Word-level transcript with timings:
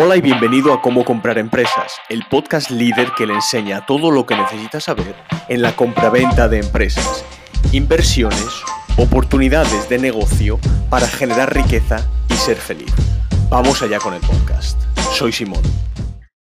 Hola 0.00 0.16
y 0.16 0.20
bienvenido 0.20 0.72
a 0.72 0.80
Cómo 0.80 1.04
comprar 1.04 1.38
empresas, 1.38 1.94
el 2.08 2.22
podcast 2.30 2.70
líder 2.70 3.08
que 3.16 3.26
le 3.26 3.34
enseña 3.34 3.84
todo 3.84 4.12
lo 4.12 4.26
que 4.26 4.36
necesitas 4.36 4.84
saber 4.84 5.16
en 5.48 5.60
la 5.60 5.74
compraventa 5.74 6.48
de 6.48 6.60
empresas, 6.60 7.24
inversiones, 7.72 8.62
oportunidades 8.96 9.88
de 9.88 9.98
negocio 9.98 10.60
para 10.88 11.08
generar 11.08 11.52
riqueza 11.52 12.08
y 12.30 12.34
ser 12.34 12.58
feliz. 12.58 12.94
Vamos 13.50 13.82
allá 13.82 13.98
con 13.98 14.14
el 14.14 14.20
podcast. 14.20 14.80
Soy 15.14 15.32
Simón. 15.32 15.62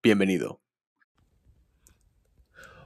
Bienvenido. 0.01 0.61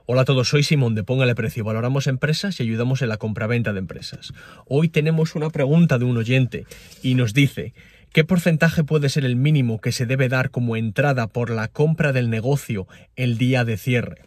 Hola 0.08 0.22
a 0.22 0.24
todos, 0.24 0.48
soy 0.48 0.62
Simón 0.64 0.94
de 0.94 1.02
Póngale 1.02 1.34
Precio. 1.34 1.64
Valoramos 1.64 2.06
empresas 2.06 2.60
y 2.60 2.64
ayudamos 2.64 3.02
en 3.02 3.08
la 3.08 3.16
compraventa 3.16 3.72
de 3.72 3.80
empresas. 3.80 4.32
Hoy 4.66 4.88
tenemos 4.88 5.36
una 5.36 5.50
pregunta 5.50 5.98
de 5.98 6.04
un 6.04 6.16
oyente 6.16 6.64
y 7.02 7.14
nos 7.14 7.34
dice, 7.34 7.72
¿qué 8.16 8.24
porcentaje 8.24 8.82
puede 8.82 9.10
ser 9.10 9.26
el 9.26 9.36
mínimo 9.36 9.78
que 9.78 9.92
se 9.92 10.06
debe 10.06 10.30
dar 10.30 10.50
como 10.50 10.78
entrada 10.78 11.26
por 11.26 11.50
la 11.50 11.68
compra 11.68 12.14
del 12.14 12.30
negocio 12.30 12.88
el 13.14 13.36
día 13.36 13.66
de 13.66 13.76
cierre? 13.76 14.22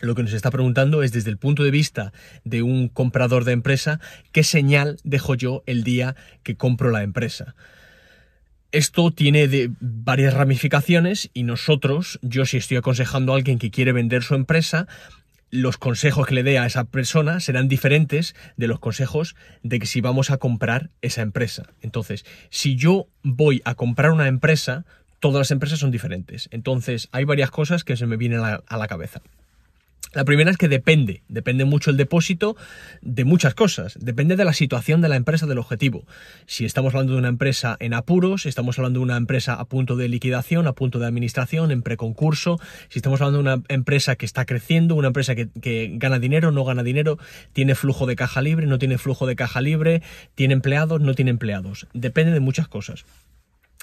Lo 0.00 0.16
que 0.16 0.24
nos 0.24 0.32
está 0.32 0.50
preguntando 0.50 1.04
es 1.04 1.12
desde 1.12 1.30
el 1.30 1.38
punto 1.38 1.62
de 1.62 1.70
vista 1.70 2.12
de 2.42 2.62
un 2.62 2.88
comprador 2.88 3.44
de 3.44 3.52
empresa, 3.52 4.00
¿qué 4.32 4.42
señal 4.42 4.96
dejo 5.04 5.36
yo 5.36 5.62
el 5.66 5.84
día 5.84 6.16
que 6.42 6.56
compro 6.56 6.90
la 6.90 7.04
empresa? 7.04 7.54
Esto 8.72 9.12
tiene 9.12 9.46
de 9.46 9.70
varias 9.78 10.34
ramificaciones 10.34 11.30
y 11.32 11.44
nosotros, 11.44 12.18
yo 12.22 12.44
si 12.44 12.56
estoy 12.56 12.78
aconsejando 12.78 13.32
a 13.32 13.36
alguien 13.36 13.60
que 13.60 13.70
quiere 13.70 13.92
vender 13.92 14.24
su 14.24 14.34
empresa, 14.34 14.88
los 15.50 15.78
consejos 15.78 16.26
que 16.26 16.34
le 16.34 16.42
dé 16.42 16.58
a 16.58 16.66
esa 16.66 16.84
persona 16.84 17.40
serán 17.40 17.68
diferentes 17.68 18.34
de 18.56 18.68
los 18.68 18.78
consejos 18.78 19.34
de 19.62 19.78
que 19.78 19.86
si 19.86 20.00
vamos 20.00 20.30
a 20.30 20.36
comprar 20.36 20.90
esa 21.02 21.22
empresa. 21.22 21.64
Entonces, 21.82 22.24
si 22.50 22.76
yo 22.76 23.06
voy 23.22 23.60
a 23.64 23.74
comprar 23.74 24.12
una 24.12 24.28
empresa, 24.28 24.84
todas 25.18 25.38
las 25.38 25.50
empresas 25.50 25.78
son 25.78 25.90
diferentes. 25.90 26.48
Entonces, 26.52 27.08
hay 27.12 27.24
varias 27.24 27.50
cosas 27.50 27.84
que 27.84 27.96
se 27.96 28.06
me 28.06 28.16
vienen 28.16 28.40
a 28.40 28.50
la, 28.50 28.62
a 28.66 28.76
la 28.76 28.88
cabeza. 28.88 29.22
La 30.12 30.24
primera 30.24 30.50
es 30.50 30.56
que 30.56 30.68
depende, 30.68 31.22
depende 31.28 31.64
mucho 31.64 31.90
el 31.90 31.96
depósito 31.96 32.56
de 33.00 33.24
muchas 33.24 33.54
cosas, 33.54 33.96
depende 34.00 34.34
de 34.34 34.44
la 34.44 34.52
situación 34.52 35.00
de 35.00 35.08
la 35.08 35.14
empresa, 35.14 35.46
del 35.46 35.58
objetivo. 35.58 36.04
Si 36.46 36.64
estamos 36.64 36.94
hablando 36.94 37.12
de 37.12 37.20
una 37.20 37.28
empresa 37.28 37.76
en 37.78 37.94
apuros, 37.94 38.42
si 38.42 38.48
estamos 38.48 38.76
hablando 38.78 38.98
de 38.98 39.04
una 39.04 39.16
empresa 39.16 39.54
a 39.54 39.64
punto 39.66 39.94
de 39.94 40.08
liquidación, 40.08 40.66
a 40.66 40.72
punto 40.72 40.98
de 40.98 41.06
administración, 41.06 41.70
en 41.70 41.82
preconcurso, 41.82 42.58
si 42.88 42.98
estamos 42.98 43.20
hablando 43.20 43.38
de 43.38 43.54
una 43.54 43.64
empresa 43.68 44.16
que 44.16 44.26
está 44.26 44.46
creciendo, 44.46 44.96
una 44.96 45.08
empresa 45.08 45.36
que, 45.36 45.48
que 45.48 45.92
gana 45.94 46.18
dinero, 46.18 46.50
no 46.50 46.64
gana 46.64 46.82
dinero, 46.82 47.18
tiene 47.52 47.76
flujo 47.76 48.06
de 48.06 48.16
caja 48.16 48.42
libre, 48.42 48.66
no 48.66 48.78
tiene 48.78 48.98
flujo 48.98 49.28
de 49.28 49.36
caja 49.36 49.60
libre, 49.60 50.02
tiene 50.34 50.54
empleados, 50.54 51.00
no 51.00 51.14
tiene 51.14 51.30
empleados. 51.30 51.86
Depende 51.92 52.32
de 52.32 52.40
muchas 52.40 52.66
cosas 52.66 53.04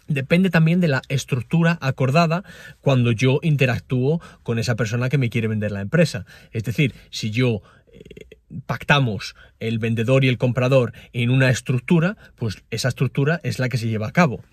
depende 0.07 0.49
también 0.49 0.79
de 0.79 0.87
la 0.87 1.01
estructura 1.09 1.77
acordada 1.81 2.43
cuando 2.81 3.11
yo 3.11 3.39
interactúo 3.41 4.21
con 4.43 4.59
esa 4.59 4.75
persona 4.75 5.09
que 5.09 5.17
me 5.17 5.29
quiere 5.29 5.47
vender 5.47 5.71
la 5.71 5.81
empresa. 5.81 6.25
Es 6.51 6.63
decir, 6.63 6.93
si 7.09 7.31
yo 7.31 7.61
eh, 7.91 8.37
pactamos 8.65 9.35
el 9.59 9.79
vendedor 9.79 10.23
y 10.23 10.29
el 10.29 10.37
comprador 10.37 10.93
en 11.13 11.29
una 11.29 11.49
estructura, 11.49 12.17
pues 12.35 12.63
esa 12.71 12.89
estructura 12.89 13.39
es 13.43 13.59
la 13.59 13.69
que 13.69 13.77
se 13.77 13.87
lleva 13.87 14.07
a 14.07 14.13
cabo. 14.13 14.43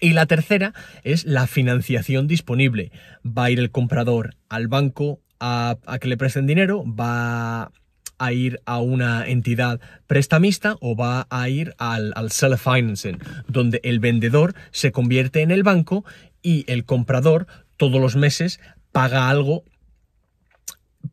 Y 0.00 0.12
la 0.12 0.26
tercera 0.26 0.74
es 1.02 1.24
la 1.24 1.46
financiación 1.46 2.28
disponible. 2.28 2.92
Va 3.26 3.44
a 3.44 3.50
ir 3.50 3.58
el 3.58 3.70
comprador 3.70 4.36
al 4.48 4.68
banco 4.68 5.20
a, 5.40 5.76
a 5.86 5.98
que 5.98 6.08
le 6.08 6.16
presten 6.16 6.46
dinero, 6.46 6.84
va 6.86 7.72
a 8.18 8.32
ir 8.32 8.60
a 8.66 8.80
una 8.80 9.26
entidad 9.26 9.80
prestamista 10.06 10.76
o 10.80 10.96
va 10.96 11.26
a 11.30 11.48
ir 11.48 11.74
al, 11.78 12.12
al 12.16 12.30
self-financing, 12.30 13.18
donde 13.46 13.80
el 13.84 14.00
vendedor 14.00 14.54
se 14.70 14.92
convierte 14.92 15.42
en 15.42 15.50
el 15.50 15.62
banco 15.62 16.04
y 16.42 16.64
el 16.70 16.84
comprador 16.84 17.46
todos 17.76 18.00
los 18.00 18.16
meses 18.16 18.60
paga 18.92 19.28
algo 19.28 19.64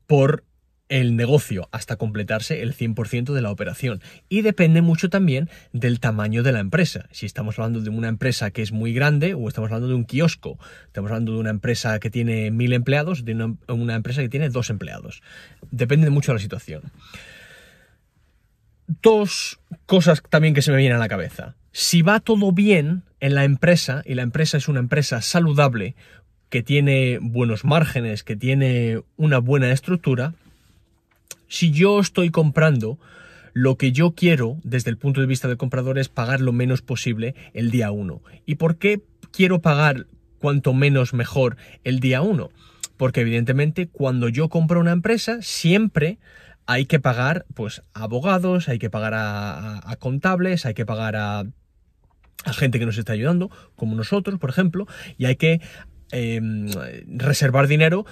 por 0.07 0.43
el 0.87 1.15
negocio 1.15 1.67
hasta 1.71 1.95
completarse 1.95 2.61
el 2.61 2.75
100% 2.75 3.33
de 3.33 3.41
la 3.41 3.51
operación. 3.51 4.01
Y 4.29 4.41
depende 4.41 4.81
mucho 4.81 5.09
también 5.09 5.49
del 5.73 5.99
tamaño 5.99 6.43
de 6.43 6.51
la 6.51 6.59
empresa. 6.59 7.07
Si 7.11 7.25
estamos 7.25 7.57
hablando 7.57 7.81
de 7.81 7.89
una 7.89 8.07
empresa 8.07 8.51
que 8.51 8.61
es 8.61 8.71
muy 8.71 8.93
grande 8.93 9.33
o 9.33 9.47
estamos 9.47 9.69
hablando 9.69 9.87
de 9.87 9.95
un 9.95 10.05
kiosco, 10.05 10.59
estamos 10.85 11.11
hablando 11.11 11.33
de 11.33 11.39
una 11.39 11.49
empresa 11.49 11.99
que 11.99 12.11
tiene 12.11 12.51
mil 12.51 12.73
empleados, 12.73 13.25
de 13.25 13.33
una, 13.33 13.55
una 13.67 13.95
empresa 13.95 14.21
que 14.21 14.29
tiene 14.29 14.49
dos 14.49 14.69
empleados. 14.69 15.21
Depende 15.71 16.09
mucho 16.09 16.31
de 16.31 16.35
la 16.35 16.41
situación. 16.41 16.83
Dos 18.87 19.59
cosas 19.87 20.21
también 20.29 20.53
que 20.53 20.61
se 20.61 20.71
me 20.71 20.77
vienen 20.77 20.97
a 20.97 20.99
la 20.99 21.09
cabeza. 21.09 21.55
Si 21.71 22.03
va 22.03 22.19
todo 22.19 22.51
bien 22.51 23.03
en 23.19 23.33
la 23.33 23.43
empresa 23.43 24.03
y 24.05 24.13
la 24.13 24.21
empresa 24.21 24.57
es 24.57 24.67
una 24.67 24.79
empresa 24.79 25.21
saludable, 25.21 25.95
que 26.49 26.63
tiene 26.63 27.19
buenos 27.21 27.65
márgenes, 27.65 28.23
que 28.23 28.35
tiene 28.35 29.01
una 29.17 29.39
buena 29.39 29.71
estructura, 29.71 30.35
si 31.47 31.71
yo 31.71 31.99
estoy 31.99 32.29
comprando, 32.29 32.99
lo 33.53 33.77
que 33.77 33.93
yo 33.93 34.11
quiero 34.11 34.57
desde 34.63 34.89
el 34.89 34.97
punto 34.97 35.21
de 35.21 35.27
vista 35.27 35.47
del 35.47 35.57
comprador 35.57 35.97
es 35.97 36.09
pagar 36.09 36.41
lo 36.41 36.51
menos 36.51 36.81
posible 36.81 37.35
el 37.53 37.71
día 37.71 37.89
1. 37.89 38.21
¿Y 38.45 38.55
por 38.55 38.77
qué 38.77 39.01
quiero 39.31 39.61
pagar 39.61 40.07
cuanto 40.39 40.73
menos 40.73 41.13
mejor 41.13 41.55
el 41.85 42.01
día 42.01 42.21
1? 42.21 42.49
Porque 42.97 43.21
evidentemente 43.21 43.87
cuando 43.87 44.27
yo 44.27 44.49
compro 44.49 44.81
una 44.81 44.91
empresa 44.91 45.41
siempre 45.41 46.19
hay 46.65 46.85
que 46.85 46.99
pagar 46.99 47.45
pues 47.53 47.81
a 47.93 48.03
abogados, 48.03 48.67
hay 48.67 48.77
que 48.77 48.89
pagar 48.89 49.13
a, 49.13 49.89
a, 49.89 49.95
contables, 49.95 50.65
hay 50.65 50.73
que 50.73 50.85
pagar 50.85 51.15
a, 51.15 51.45
a, 52.43 52.53
gente 52.53 52.77
que 52.77 52.85
nos 52.85 52.97
está 52.97 53.13
ayudando, 53.13 53.49
como 53.75 53.95
nosotros, 53.95 54.37
por 54.39 54.49
ejemplo, 54.49 54.85
y 55.17 55.25
hay 55.25 55.37
que 55.37 55.61
eh, 56.11 56.41
reservar 57.07 57.67
dinero 57.67 58.05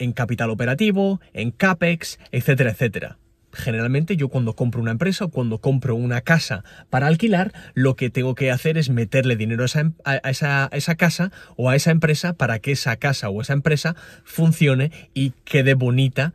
en 0.00 0.12
capital 0.12 0.50
operativo, 0.50 1.20
en 1.32 1.52
CAPEX, 1.52 2.18
etcétera, 2.32 2.70
etcétera. 2.70 3.18
Generalmente 3.52 4.16
yo 4.16 4.28
cuando 4.28 4.54
compro 4.54 4.80
una 4.80 4.92
empresa 4.92 5.24
o 5.24 5.28
cuando 5.28 5.58
compro 5.58 5.94
una 5.96 6.20
casa 6.20 6.64
para 6.88 7.06
alquilar, 7.06 7.52
lo 7.74 7.96
que 7.96 8.08
tengo 8.08 8.34
que 8.34 8.50
hacer 8.50 8.78
es 8.78 8.90
meterle 8.90 9.36
dinero 9.36 9.64
a 9.64 9.66
esa, 9.66 9.92
a 10.04 10.30
esa, 10.30 10.64
a 10.64 10.76
esa 10.76 10.94
casa 10.94 11.32
o 11.56 11.68
a 11.68 11.76
esa 11.76 11.90
empresa 11.90 12.32
para 12.32 12.60
que 12.60 12.72
esa 12.72 12.96
casa 12.96 13.28
o 13.28 13.40
esa 13.42 13.52
empresa 13.52 13.96
funcione 14.24 14.92
y 15.14 15.30
quede 15.44 15.74
bonita 15.74 16.32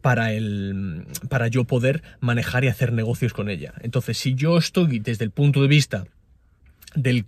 para, 0.00 0.32
el, 0.32 1.06
para 1.28 1.48
yo 1.48 1.64
poder 1.64 2.02
manejar 2.20 2.64
y 2.64 2.68
hacer 2.68 2.92
negocios 2.92 3.32
con 3.32 3.48
ella. 3.50 3.74
Entonces, 3.80 4.16
si 4.16 4.34
yo 4.34 4.56
estoy 4.56 5.00
desde 5.00 5.24
el 5.24 5.32
punto 5.32 5.62
de 5.62 5.68
vista 5.68 6.06
del 6.94 7.26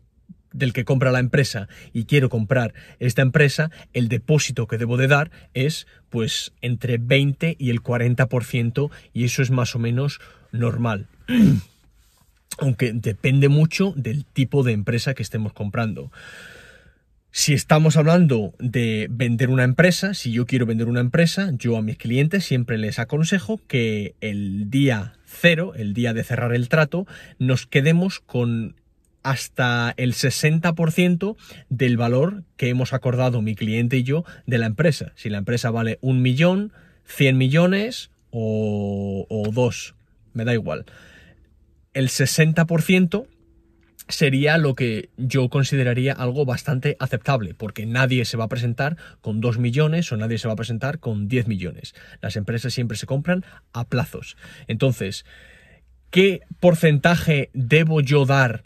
del 0.52 0.72
que 0.72 0.84
compra 0.84 1.12
la 1.12 1.20
empresa 1.20 1.68
y 1.92 2.04
quiero 2.04 2.28
comprar 2.28 2.74
esta 2.98 3.22
empresa, 3.22 3.70
el 3.92 4.08
depósito 4.08 4.66
que 4.66 4.78
debo 4.78 4.96
de 4.96 5.08
dar 5.08 5.30
es 5.54 5.86
pues 6.10 6.52
entre 6.60 6.98
20 6.98 7.56
y 7.58 7.70
el 7.70 7.82
40% 7.82 8.90
y 9.12 9.24
eso 9.24 9.42
es 9.42 9.50
más 9.50 9.74
o 9.74 9.78
menos 9.78 10.20
normal. 10.52 11.06
Aunque 12.58 12.92
depende 12.92 13.48
mucho 13.48 13.92
del 13.96 14.24
tipo 14.24 14.62
de 14.62 14.72
empresa 14.72 15.14
que 15.14 15.22
estemos 15.22 15.52
comprando. 15.52 16.10
Si 17.30 17.52
estamos 17.52 17.96
hablando 17.96 18.54
de 18.58 19.06
vender 19.10 19.50
una 19.50 19.62
empresa, 19.62 20.14
si 20.14 20.32
yo 20.32 20.46
quiero 20.46 20.66
vender 20.66 20.88
una 20.88 21.00
empresa, 21.00 21.52
yo 21.52 21.76
a 21.76 21.82
mis 21.82 21.98
clientes 21.98 22.44
siempre 22.44 22.78
les 22.78 22.98
aconsejo 22.98 23.60
que 23.68 24.14
el 24.20 24.70
día 24.70 25.12
cero, 25.24 25.74
el 25.76 25.92
día 25.92 26.14
de 26.14 26.24
cerrar 26.24 26.54
el 26.54 26.68
trato, 26.68 27.06
nos 27.38 27.66
quedemos 27.66 28.18
con 28.18 28.74
hasta 29.22 29.94
el 29.96 30.14
60% 30.14 31.36
del 31.68 31.96
valor 31.96 32.44
que 32.56 32.68
hemos 32.68 32.92
acordado 32.92 33.42
mi 33.42 33.54
cliente 33.54 33.98
y 33.98 34.02
yo 34.02 34.24
de 34.46 34.58
la 34.58 34.66
empresa. 34.66 35.12
Si 35.16 35.28
la 35.28 35.38
empresa 35.38 35.70
vale 35.70 35.98
un 36.00 36.22
millón, 36.22 36.72
100 37.04 37.36
millones 37.36 38.10
o, 38.30 39.26
o 39.28 39.50
dos, 39.50 39.94
me 40.32 40.44
da 40.44 40.54
igual. 40.54 40.86
El 41.94 42.08
60% 42.08 43.26
sería 44.08 44.56
lo 44.58 44.74
que 44.74 45.10
yo 45.16 45.48
consideraría 45.48 46.12
algo 46.12 46.44
bastante 46.44 46.96
aceptable, 46.98 47.54
porque 47.54 47.86
nadie 47.86 48.24
se 48.24 48.36
va 48.36 48.44
a 48.44 48.48
presentar 48.48 48.96
con 49.20 49.40
2 49.40 49.58
millones 49.58 50.10
o 50.10 50.16
nadie 50.16 50.38
se 50.38 50.48
va 50.48 50.54
a 50.54 50.56
presentar 50.56 50.98
con 50.98 51.28
10 51.28 51.46
millones. 51.46 51.94
Las 52.20 52.36
empresas 52.36 52.72
siempre 52.72 52.96
se 52.96 53.06
compran 53.06 53.44
a 53.72 53.86
plazos. 53.86 54.36
Entonces, 54.66 55.24
¿qué 56.10 56.40
porcentaje 56.60 57.50
debo 57.52 58.00
yo 58.00 58.24
dar 58.24 58.64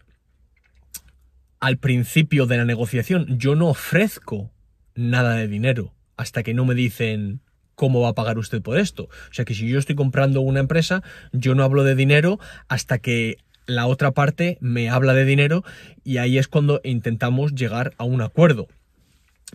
al 1.63 1.79
principio 1.79 2.47
de 2.47 2.57
la 2.57 2.65
negociación? 2.65 3.39
Yo 3.39 3.55
no 3.55 3.69
ofrezco 3.69 4.51
nada 4.97 5.37
de 5.37 5.47
dinero 5.47 5.95
hasta 6.17 6.43
que 6.43 6.55
no 6.55 6.65
me 6.65 6.75
dicen 6.75 7.41
cómo 7.77 8.01
va 8.01 8.09
a 8.09 8.15
pagar 8.15 8.37
usted 8.37 8.61
por 8.61 8.79
esto. 8.79 9.05
O 9.05 9.33
sea 9.33 9.45
que 9.45 9.55
si 9.55 9.69
yo 9.69 9.79
estoy 9.79 9.95
comprando 9.95 10.41
una 10.41 10.59
empresa, 10.59 11.05
yo 11.33 11.55
no 11.55 11.63
hablo 11.63 11.85
de 11.85 11.95
dinero 11.95 12.41
hasta 12.67 12.99
que 12.99 13.39
la 13.67 13.87
otra 13.87 14.11
parte 14.11 14.59
me 14.61 14.91
habla 14.91 15.15
de 15.15 15.25
dinero 15.25 15.63
y 16.03 16.17
ahí 16.17 16.37
es 16.37 16.49
cuando 16.49 16.81
intentamos 16.83 17.55
llegar 17.55 17.95
a 17.97 18.03
un 18.03 18.23
acuerdo. 18.23 18.67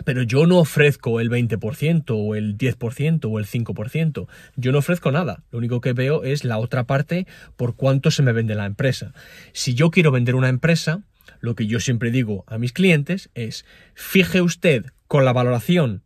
Pero 0.05 0.21
yo 0.21 0.45
no 0.45 0.59
ofrezco 0.59 1.19
el 1.19 1.29
20% 1.29 2.05
o 2.11 2.35
el 2.35 2.57
10% 2.57 3.25
o 3.29 3.37
el 3.37 3.45
5%. 3.45 4.27
Yo 4.55 4.71
no 4.71 4.77
ofrezco 4.77 5.11
nada. 5.11 5.43
Lo 5.51 5.57
único 5.57 5.81
que 5.81 5.91
veo 5.91 6.23
es 6.23 6.45
la 6.45 6.57
otra 6.57 6.85
parte 6.85 7.27
por 7.57 7.75
cuánto 7.75 8.11
se 8.11 8.23
me 8.23 8.31
vende 8.31 8.55
la 8.55 8.65
empresa. 8.65 9.13
Si 9.51 9.73
yo 9.73 9.91
quiero 9.91 10.11
vender 10.11 10.35
una 10.35 10.47
empresa, 10.47 11.03
Lo 11.39 11.55
que 11.55 11.67
yo 11.67 11.79
siempre 11.79 12.11
digo 12.11 12.43
a 12.47 12.57
mis 12.57 12.73
clientes 12.73 13.29
es, 13.33 13.65
fije 13.93 14.41
usted 14.41 14.85
con 15.07 15.25
la 15.25 15.33
valoración 15.33 16.03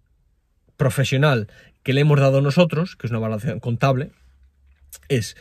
profesional 0.77 1.47
que 1.83 1.93
le 1.93 2.01
hemos 2.01 2.19
dado 2.19 2.41
nosotros, 2.41 2.95
que 2.95 3.07
es 3.07 3.11
una 3.11 3.19
valoración 3.19 3.59
contable, 3.59 4.11
es 5.09 5.35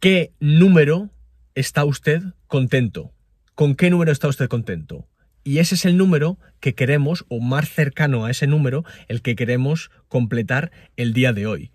qué 0.00 0.32
número 0.40 1.10
está 1.54 1.84
usted 1.84 2.22
contento. 2.46 3.12
¿Con 3.54 3.74
qué 3.74 3.90
número 3.90 4.12
está 4.12 4.28
usted 4.28 4.48
contento? 4.48 5.06
Y 5.44 5.58
ese 5.58 5.74
es 5.74 5.84
el 5.84 5.96
número 5.96 6.38
que 6.60 6.74
queremos, 6.74 7.24
o 7.28 7.40
más 7.40 7.68
cercano 7.68 8.24
a 8.24 8.30
ese 8.30 8.46
número, 8.46 8.84
el 9.08 9.22
que 9.22 9.34
queremos 9.34 9.90
completar 10.08 10.70
el 10.96 11.12
día 11.12 11.32
de 11.32 11.46
hoy. 11.46 11.72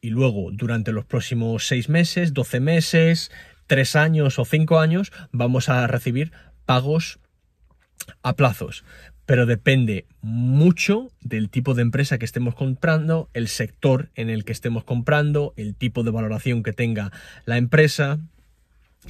Y 0.00 0.10
luego, 0.10 0.50
durante 0.52 0.92
los 0.92 1.06
próximos 1.06 1.66
seis 1.66 1.88
meses, 1.88 2.34
12 2.34 2.60
meses, 2.60 3.30
tres 3.66 3.96
años 3.96 4.38
o 4.38 4.44
cinco 4.44 4.78
años, 4.78 5.12
vamos 5.32 5.68
a 5.68 5.86
recibir 5.86 6.32
pagos 6.64 7.18
a 8.22 8.34
plazos. 8.34 8.84
Pero 9.24 9.44
depende 9.46 10.06
mucho 10.20 11.10
del 11.20 11.50
tipo 11.50 11.74
de 11.74 11.82
empresa 11.82 12.18
que 12.18 12.24
estemos 12.24 12.54
comprando, 12.54 13.28
el 13.34 13.48
sector 13.48 14.10
en 14.14 14.30
el 14.30 14.44
que 14.44 14.52
estemos 14.52 14.84
comprando, 14.84 15.52
el 15.56 15.74
tipo 15.74 16.04
de 16.04 16.12
valoración 16.12 16.62
que 16.62 16.72
tenga 16.72 17.10
la 17.44 17.56
empresa, 17.56 18.20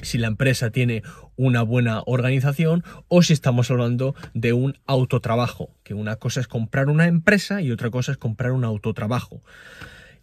si 0.01 0.17
la 0.17 0.27
empresa 0.27 0.71
tiene 0.71 1.03
una 1.35 1.61
buena 1.61 2.01
organización 2.05 2.83
o 3.07 3.21
si 3.21 3.33
estamos 3.33 3.69
hablando 3.71 4.15
de 4.33 4.53
un 4.53 4.77
autotrabajo, 4.85 5.69
que 5.83 5.93
una 5.93 6.15
cosa 6.15 6.39
es 6.39 6.47
comprar 6.47 6.89
una 6.89 7.07
empresa 7.07 7.61
y 7.61 7.71
otra 7.71 7.89
cosa 7.89 8.11
es 8.11 8.17
comprar 8.17 8.51
un 8.51 8.63
autotrabajo. 8.63 9.43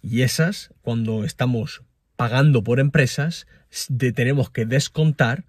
Y 0.03 0.23
esas, 0.23 0.71
cuando 0.83 1.25
estamos 1.25 1.83
pagando 2.17 2.63
por 2.63 2.79
empresas, 2.79 3.47
tenemos 4.15 4.51
que 4.51 4.67
descontar 4.67 5.45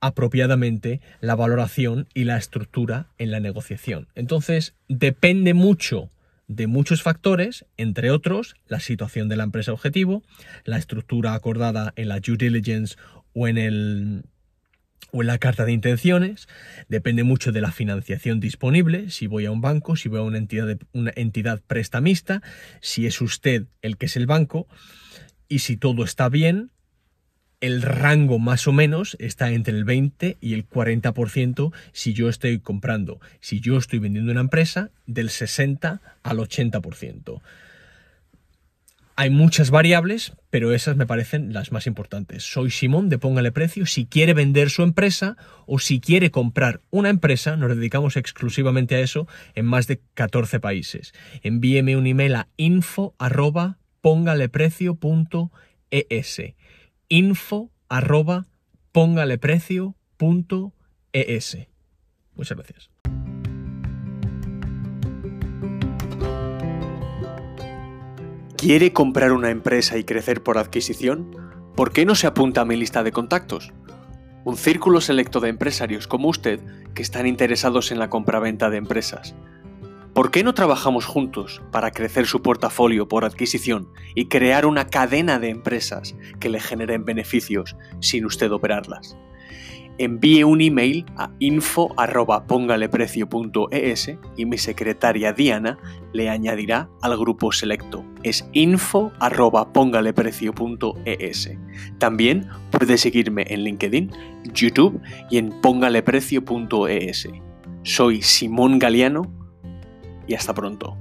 apropiadamente 0.00 1.00
la 1.20 1.34
valoración 1.34 2.06
y 2.14 2.24
la 2.24 2.36
estructura 2.36 3.08
en 3.18 3.30
la 3.30 3.40
negociación. 3.40 4.08
Entonces, 4.14 4.74
depende 4.88 5.54
mucho 5.54 6.10
de 6.46 6.66
muchos 6.66 7.02
factores, 7.02 7.66
entre 7.76 8.10
otros 8.10 8.56
la 8.66 8.80
situación 8.80 9.28
de 9.28 9.36
la 9.36 9.44
empresa 9.44 9.72
objetivo, 9.72 10.22
la 10.64 10.78
estructura 10.78 11.34
acordada 11.34 11.92
en 11.96 12.08
la 12.08 12.20
due 12.20 12.36
diligence 12.36 12.96
o 13.34 13.48
en 13.48 13.58
el 13.58 14.24
o 15.10 15.22
en 15.22 15.26
la 15.26 15.38
carta 15.38 15.64
de 15.64 15.72
intenciones, 15.72 16.48
depende 16.88 17.22
mucho 17.22 17.50
de 17.50 17.62
la 17.62 17.72
financiación 17.72 18.40
disponible, 18.40 19.10
si 19.10 19.26
voy 19.26 19.46
a 19.46 19.50
un 19.50 19.62
banco, 19.62 19.96
si 19.96 20.10
voy 20.10 20.18
a 20.18 20.22
una 20.22 20.36
entidad, 20.36 20.76
una 20.92 21.12
entidad 21.16 21.62
prestamista, 21.66 22.42
si 22.82 23.06
es 23.06 23.22
usted 23.22 23.66
el 23.80 23.96
que 23.96 24.06
es 24.06 24.16
el 24.16 24.26
banco, 24.26 24.66
y 25.48 25.60
si 25.60 25.78
todo 25.78 26.04
está 26.04 26.28
bien, 26.28 26.72
el 27.60 27.82
rango 27.82 28.38
más 28.38 28.66
o 28.68 28.72
menos 28.72 29.16
está 29.18 29.50
entre 29.50 29.76
el 29.76 29.84
20 29.84 30.38
y 30.40 30.54
el 30.54 30.66
40% 30.68 31.72
si 31.92 32.14
yo 32.14 32.28
estoy 32.28 32.60
comprando. 32.60 33.20
Si 33.40 33.58
yo 33.60 33.76
estoy 33.76 33.98
vendiendo 33.98 34.30
una 34.32 34.40
empresa, 34.40 34.90
del 35.06 35.30
60 35.30 36.00
al 36.22 36.38
80%. 36.38 37.40
Hay 39.16 39.30
muchas 39.30 39.72
variables, 39.72 40.34
pero 40.48 40.72
esas 40.72 40.96
me 40.96 41.04
parecen 41.04 41.52
las 41.52 41.72
más 41.72 41.88
importantes. 41.88 42.44
Soy 42.44 42.70
Simón 42.70 43.08
de 43.08 43.18
Póngale 43.18 43.50
Precio. 43.50 43.84
Si 43.84 44.06
quiere 44.06 44.32
vender 44.32 44.70
su 44.70 44.84
empresa 44.84 45.36
o 45.66 45.80
si 45.80 45.98
quiere 45.98 46.30
comprar 46.30 46.82
una 46.90 47.08
empresa, 47.08 47.56
nos 47.56 47.74
dedicamos 47.74 48.16
exclusivamente 48.16 48.94
a 48.94 49.00
eso 49.00 49.26
en 49.56 49.66
más 49.66 49.88
de 49.88 50.00
14 50.14 50.60
países. 50.60 51.14
Envíeme 51.42 51.96
un 51.96 52.06
email 52.06 52.36
a 52.36 52.46
info 52.56 53.16
póngaleprecio.es 54.00 56.40
info 57.08 57.70
arroba 57.88 58.46
póngaleprecio.es. 58.92 61.58
Muchas 62.34 62.56
gracias. 62.56 62.90
¿Quiere 68.56 68.92
comprar 68.92 69.32
una 69.32 69.50
empresa 69.50 69.98
y 69.98 70.04
crecer 70.04 70.42
por 70.42 70.58
adquisición? 70.58 71.30
¿Por 71.76 71.92
qué 71.92 72.04
no 72.04 72.16
se 72.16 72.26
apunta 72.26 72.62
a 72.62 72.64
mi 72.64 72.74
lista 72.76 73.04
de 73.04 73.12
contactos? 73.12 73.72
Un 74.44 74.56
círculo 74.56 75.00
selecto 75.00 75.38
de 75.40 75.48
empresarios 75.48 76.08
como 76.08 76.28
usted 76.28 76.60
que 76.92 77.02
están 77.02 77.26
interesados 77.26 77.92
en 77.92 78.00
la 78.00 78.10
compraventa 78.10 78.68
de 78.68 78.78
empresas 78.78 79.36
¿Por 80.18 80.32
qué 80.32 80.42
no 80.42 80.52
trabajamos 80.52 81.06
juntos 81.06 81.62
para 81.70 81.92
crecer 81.92 82.26
su 82.26 82.42
portafolio 82.42 83.06
por 83.06 83.24
adquisición 83.24 83.88
y 84.16 84.26
crear 84.26 84.66
una 84.66 84.88
cadena 84.88 85.38
de 85.38 85.48
empresas 85.48 86.16
que 86.40 86.48
le 86.48 86.58
generen 86.58 87.04
beneficios 87.04 87.76
sin 88.00 88.24
usted 88.24 88.50
operarlas? 88.50 89.16
Envíe 89.96 90.42
un 90.42 90.60
email 90.60 91.06
a 91.16 91.30
info.pongaleprecio.es 91.38 94.12
y 94.36 94.44
mi 94.44 94.58
secretaria 94.58 95.32
Diana 95.32 95.78
le 96.12 96.28
añadirá 96.28 96.90
al 97.00 97.16
grupo 97.16 97.52
selecto. 97.52 98.04
Es 98.24 98.44
info.pongaleprecio.es. 98.54 101.50
También 101.98 102.48
puede 102.72 102.98
seguirme 102.98 103.44
en 103.46 103.62
LinkedIn, 103.62 104.10
YouTube 104.52 105.00
y 105.30 105.38
en 105.38 105.60
pongaleprecio.es. 105.60 107.28
Soy 107.84 108.22
Simón 108.22 108.80
Galeano 108.80 109.37
y 110.28 110.34
hasta 110.34 110.54
pronto. 110.54 110.96